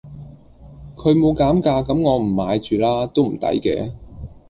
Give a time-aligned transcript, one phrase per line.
[0.97, 3.93] 佢冇減價咁我唔買住啦都唔抵嘅